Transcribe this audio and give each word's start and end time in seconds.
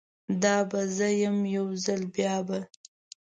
دا 0.43 0.57
به 0.69 0.81
زه 0.95 1.07
یم، 1.21 1.37
یو 1.55 1.67
ځل 1.85 2.01
بیا 2.15 2.35
به 2.47 2.59